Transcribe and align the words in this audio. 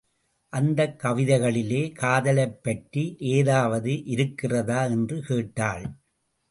அந்தக் 0.53 0.95
கவிதைகளிலே 1.03 1.91
காதலைப் 1.91 2.63
பற்றி 2.63 3.15
ஏதாவது 3.19 4.03
இருக்கிறதா? 4.05 4.85
என்று 4.85 5.21
கேட்டாள். 5.21 5.85